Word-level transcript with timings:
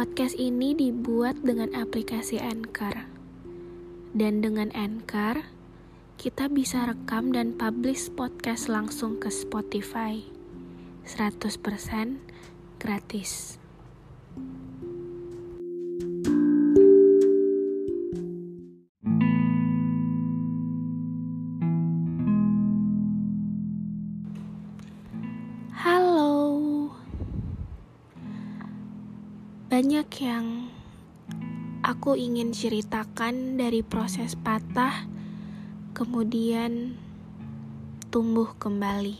Podcast 0.00 0.32
ini 0.40 0.72
dibuat 0.72 1.44
dengan 1.44 1.76
aplikasi 1.76 2.40
Anchor. 2.40 3.04
Dan 4.16 4.40
dengan 4.40 4.72
Anchor, 4.72 5.44
kita 6.16 6.48
bisa 6.48 6.88
rekam 6.88 7.36
dan 7.36 7.52
publish 7.52 8.08
podcast 8.08 8.72
langsung 8.72 9.20
ke 9.20 9.28
Spotify. 9.28 10.24
100% 11.04 12.16
gratis. 12.80 13.59
Banyak 29.70 30.10
yang 30.18 30.66
aku 31.86 32.18
ingin 32.18 32.50
ceritakan 32.50 33.54
dari 33.54 33.86
proses 33.86 34.34
patah 34.34 35.06
kemudian 35.94 36.98
tumbuh 38.10 38.50
kembali. 38.58 39.14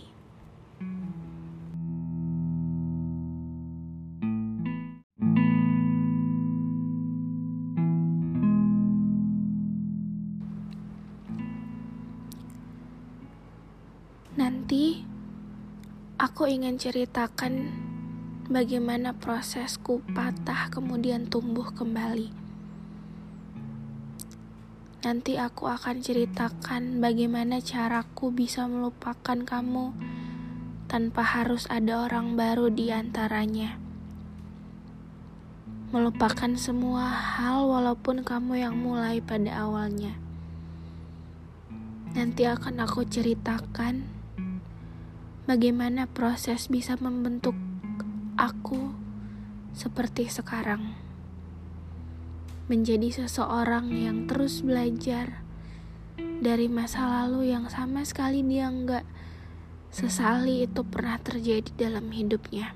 Nanti 14.34 15.06
aku 16.18 16.50
ingin 16.50 16.74
ceritakan 16.74 17.86
bagaimana 18.50 19.14
prosesku 19.14 20.02
patah 20.10 20.74
kemudian 20.74 21.30
tumbuh 21.30 21.70
kembali. 21.70 22.34
Nanti 25.06 25.38
aku 25.38 25.70
akan 25.70 26.02
ceritakan 26.02 26.98
bagaimana 26.98 27.62
caraku 27.62 28.34
bisa 28.34 28.66
melupakan 28.66 29.38
kamu 29.46 29.94
tanpa 30.90 31.22
harus 31.22 31.70
ada 31.70 32.02
orang 32.10 32.34
baru 32.34 32.74
di 32.74 32.90
antaranya. 32.90 33.78
Melupakan 35.94 36.50
semua 36.58 37.06
hal 37.06 37.70
walaupun 37.70 38.26
kamu 38.26 38.66
yang 38.66 38.74
mulai 38.74 39.22
pada 39.22 39.62
awalnya. 39.62 40.18
Nanti 42.18 42.50
akan 42.50 42.82
aku 42.82 43.06
ceritakan 43.06 44.10
bagaimana 45.46 46.10
proses 46.10 46.66
bisa 46.66 46.98
membentuk 46.98 47.69
aku 48.40 48.96
seperti 49.76 50.32
sekarang. 50.32 50.96
Menjadi 52.72 53.12
seseorang 53.12 53.92
yang 53.92 54.24
terus 54.24 54.64
belajar 54.64 55.44
dari 56.40 56.72
masa 56.72 57.04
lalu 57.04 57.52
yang 57.52 57.68
sama 57.68 58.00
sekali 58.00 58.40
dia 58.40 58.72
nggak 58.72 59.04
sesali 59.92 60.64
itu 60.64 60.80
pernah 60.88 61.20
terjadi 61.20 61.68
dalam 61.76 62.08
hidupnya. 62.08 62.72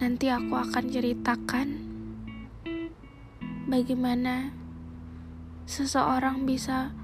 Nanti 0.00 0.32
aku 0.32 0.56
akan 0.56 0.84
ceritakan 0.88 1.68
bagaimana 3.68 4.56
seseorang 5.68 6.48
bisa 6.48 6.96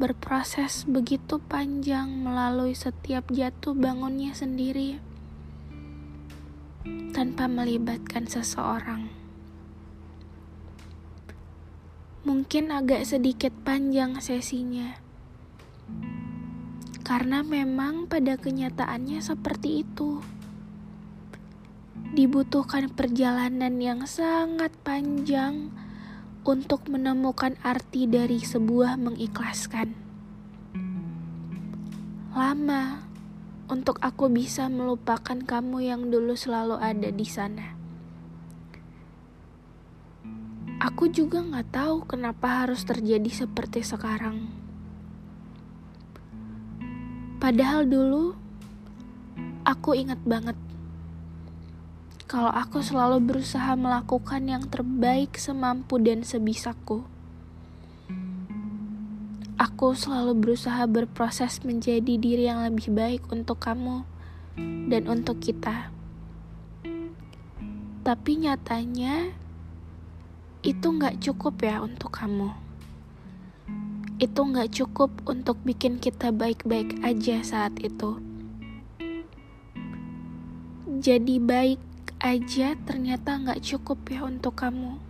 berproses 0.00 0.88
begitu 0.88 1.36
panjang 1.36 2.24
melalui 2.24 2.72
setiap 2.72 3.28
jatuh 3.28 3.76
bangunnya 3.76 4.32
sendiri 4.32 4.96
tanpa 7.12 7.44
melibatkan 7.44 8.24
seseorang. 8.24 9.12
Mungkin 12.24 12.72
agak 12.72 13.04
sedikit 13.04 13.52
panjang 13.60 14.16
sesinya, 14.24 14.96
karena 17.04 17.44
memang 17.44 18.08
pada 18.08 18.40
kenyataannya 18.40 19.20
seperti 19.20 19.84
itu. 19.84 20.24
Dibutuhkan 22.16 22.88
perjalanan 22.88 23.76
yang 23.76 24.08
sangat 24.08 24.72
panjang 24.80 25.68
untuk 26.40 26.88
menemukan 26.88 27.60
arti 27.60 28.08
dari 28.08 28.40
sebuah 28.40 28.96
mengikhlaskan. 28.96 29.92
Lama 32.32 33.04
untuk 33.68 34.00
aku 34.00 34.32
bisa 34.32 34.66
melupakan 34.72 35.36
kamu 35.36 35.78
yang 35.84 36.02
dulu 36.08 36.32
selalu 36.32 36.80
ada 36.80 37.12
di 37.12 37.26
sana. 37.28 37.76
Aku 40.80 41.12
juga 41.12 41.44
gak 41.44 41.76
tahu 41.76 41.96
kenapa 42.08 42.64
harus 42.64 42.88
terjadi 42.88 43.28
seperti 43.28 43.84
sekarang. 43.84 44.48
Padahal 47.36 47.84
dulu 47.84 48.32
aku 49.68 49.92
ingat 49.92 50.20
banget 50.24 50.56
kalau 52.30 52.54
aku 52.54 52.78
selalu 52.78 53.18
berusaha 53.18 53.74
melakukan 53.74 54.46
yang 54.46 54.62
terbaik 54.70 55.34
semampu 55.34 55.98
dan 55.98 56.22
sebisaku. 56.22 57.02
Aku 59.58 59.98
selalu 59.98 60.38
berusaha 60.38 60.86
berproses 60.86 61.58
menjadi 61.66 62.14
diri 62.14 62.46
yang 62.46 62.62
lebih 62.62 62.94
baik 62.94 63.26
untuk 63.34 63.58
kamu 63.58 64.06
dan 64.86 65.10
untuk 65.10 65.42
kita. 65.42 65.90
Tapi 68.06 68.46
nyatanya 68.46 69.34
itu 70.62 70.86
nggak 70.86 71.18
cukup 71.18 71.58
ya 71.66 71.82
untuk 71.82 72.14
kamu. 72.14 72.54
Itu 74.22 74.46
nggak 74.46 74.70
cukup 74.70 75.10
untuk 75.26 75.58
bikin 75.66 75.98
kita 75.98 76.30
baik-baik 76.30 76.94
aja 77.02 77.42
saat 77.42 77.74
itu. 77.82 78.22
Jadi 80.86 81.42
baik 81.42 81.89
aja 82.20 82.76
ternyata 82.84 83.40
nggak 83.40 83.64
cukup 83.64 84.04
ya 84.12 84.28
untuk 84.28 84.60
kamu. 84.60 85.00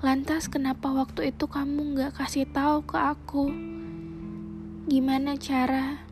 Lantas 0.00 0.48
kenapa 0.48 0.88
waktu 0.96 1.28
itu 1.28 1.44
kamu 1.44 1.92
nggak 1.92 2.16
kasih 2.16 2.48
tahu 2.48 2.88
ke 2.88 2.96
aku 2.96 3.52
gimana 4.88 5.36
cara 5.36 6.08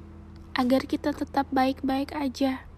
agar 0.53 0.85
kita 0.85 1.17
tetap 1.17 1.49
baik-baik 1.49 2.13
aja? 2.13 2.69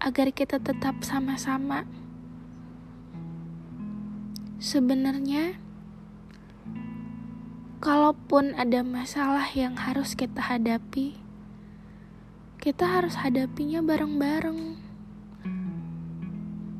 Agar 0.00 0.32
kita 0.32 0.56
tetap 0.60 1.04
sama-sama. 1.04 1.84
Sebenarnya, 4.56 5.60
kalaupun 7.84 8.56
ada 8.56 8.80
masalah 8.80 9.44
yang 9.52 9.76
harus 9.76 10.16
kita 10.16 10.40
hadapi, 10.40 11.23
kita 12.64 12.88
harus 12.88 13.20
hadapinya 13.20 13.84
bareng-bareng. 13.84 14.80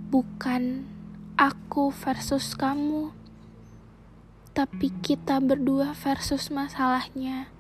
Bukan 0.09 0.89
aku 1.37 1.93
versus 1.93 2.57
kamu, 2.57 3.13
tapi 4.57 4.89
kita 5.05 5.45
berdua 5.45 5.93
versus 5.93 6.49
masalahnya. 6.49 7.53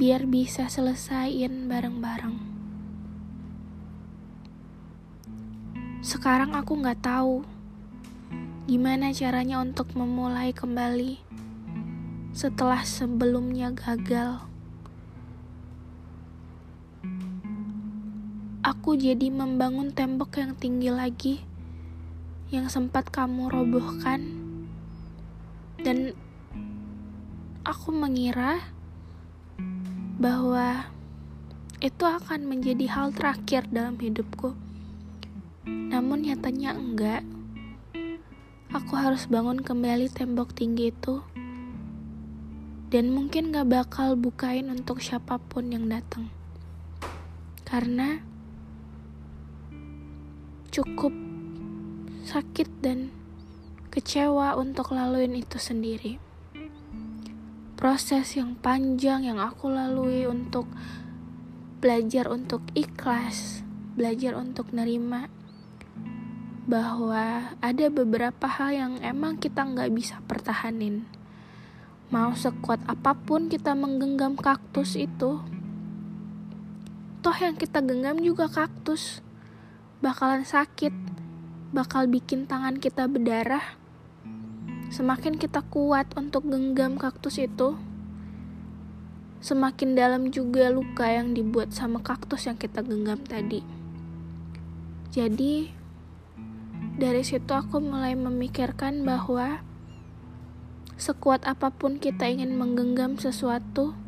Biar 0.00 0.24
bisa 0.24 0.72
selesaiin 0.72 1.68
bareng-bareng. 1.68 2.40
Sekarang 6.00 6.56
aku 6.56 6.72
nggak 6.72 7.04
tahu 7.04 7.44
gimana 8.64 9.12
caranya 9.12 9.60
untuk 9.60 9.92
memulai 9.92 10.56
kembali 10.56 11.20
setelah 12.32 12.80
aku 12.80 14.48
aku 18.68 19.00
jadi 19.00 19.32
membangun 19.32 19.96
tembok 19.96 20.44
yang 20.44 20.52
tinggi 20.52 20.92
lagi 20.92 21.40
yang 22.52 22.68
sempat 22.68 23.08
kamu 23.08 23.48
robohkan. 23.48 24.20
Dan 25.80 26.12
aku 27.64 27.88
mengira 27.96 28.60
bahwa 30.20 30.84
itu 31.80 32.04
akan 32.04 32.44
menjadi 32.44 32.92
hal 32.92 33.16
terakhir 33.16 33.64
dalam 33.72 33.96
hidupku. 33.96 34.52
Namun 35.64 36.28
nyatanya 36.28 36.76
enggak. 36.76 37.24
Aku 38.68 39.00
harus 39.00 39.24
bangun 39.32 39.64
kembali 39.64 40.12
tembok 40.12 40.52
tinggi 40.52 40.92
itu. 40.92 41.24
Dan 42.92 43.16
mungkin 43.16 43.48
gak 43.48 43.68
bakal 43.72 44.12
bukain 44.12 44.68
untuk 44.68 45.00
siapa 45.00 45.40
pun 45.40 45.72
yang 45.72 45.88
datang. 45.88 46.28
Karena 47.64 48.28
cukup 50.78 51.10
sakit 52.22 52.70
dan 52.78 53.10
kecewa 53.90 54.54
untuk 54.54 54.94
laluin 54.94 55.34
itu 55.34 55.58
sendiri. 55.58 56.22
Proses 57.74 58.38
yang 58.38 58.54
panjang 58.54 59.26
yang 59.26 59.42
aku 59.42 59.74
lalui 59.74 60.30
untuk 60.30 60.70
belajar 61.82 62.30
untuk 62.30 62.62
ikhlas, 62.78 63.66
belajar 63.98 64.38
untuk 64.38 64.70
nerima 64.70 65.26
bahwa 66.70 67.58
ada 67.58 67.86
beberapa 67.90 68.46
hal 68.46 68.70
yang 68.70 68.92
emang 69.02 69.34
kita 69.34 69.66
nggak 69.66 69.90
bisa 69.90 70.22
pertahanin. 70.30 71.10
Mau 72.14 72.38
sekuat 72.38 72.86
apa 72.86 73.18
pun 73.18 73.50
kita 73.50 73.74
menggenggam 73.74 74.38
kaktus 74.38 74.94
itu, 74.94 75.42
toh 77.18 77.36
yang 77.42 77.58
kita 77.58 77.82
genggam 77.82 78.22
juga 78.22 78.46
kaktus. 78.46 79.26
Bakalan 79.98 80.46
sakit, 80.46 80.94
bakal 81.74 82.06
bikin 82.06 82.46
tangan 82.46 82.78
kita 82.78 83.10
berdarah. 83.10 83.74
Semakin 84.94 85.34
kita 85.34 85.58
kuat 85.66 86.14
untuk 86.14 86.46
genggam 86.46 86.94
kaktus 86.94 87.42
itu, 87.42 87.74
semakin 89.42 89.98
dalam 89.98 90.30
juga 90.30 90.70
luka 90.70 91.02
yang 91.10 91.34
dibuat 91.34 91.74
sama 91.74 91.98
kaktus 91.98 92.46
yang 92.46 92.54
kita 92.54 92.86
genggam 92.86 93.18
tadi. 93.26 93.66
Jadi, 95.10 95.66
dari 96.94 97.26
situ 97.26 97.50
aku 97.50 97.82
mulai 97.82 98.14
memikirkan 98.14 99.02
bahwa 99.02 99.66
sekuat 100.94 101.42
apa 101.42 101.74
pun 101.74 101.98
kita 101.98 102.30
ingin 102.30 102.54
menggenggam 102.54 103.18
sesuatu, 103.18 103.98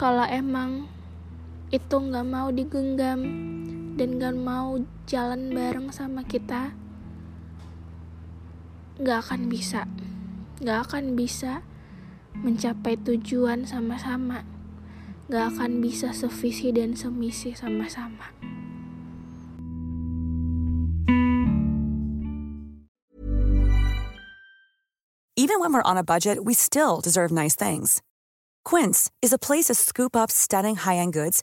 kalau 0.00 0.24
emang 0.24 0.88
itu 1.68 2.00
nggak 2.00 2.24
mau 2.24 2.48
digenggam 2.48 3.20
dan 3.94 4.18
nggak 4.18 4.34
mau 4.34 4.82
jalan 5.06 5.54
bareng 5.54 5.94
sama 5.94 6.26
kita 6.26 6.74
nggak 8.98 9.18
akan 9.26 9.50
bisa. 9.50 9.86
Nggak 10.62 10.78
akan 10.90 11.04
bisa 11.18 11.66
mencapai 12.38 12.98
tujuan 13.02 13.66
sama-sama. 13.66 14.46
Nggak 15.30 15.44
akan 15.54 15.82
bisa 15.82 16.14
sevisi 16.14 16.70
dan 16.70 16.94
semisi 16.94 17.54
sama-sama. 17.54 18.30
Even 25.34 25.58
when 25.58 25.74
we're 25.74 25.84
on 25.84 25.98
a 25.98 26.06
budget, 26.06 26.46
we 26.46 26.54
still 26.54 27.02
deserve 27.02 27.34
nice 27.34 27.58
things. 27.58 28.00
Quince 28.64 29.10
is 29.20 29.34
a 29.34 29.38
place 29.38 29.66
to 29.66 29.74
scoop 29.74 30.16
up 30.16 30.30
stunning 30.30 30.76
high-end 30.78 31.12
goods 31.12 31.42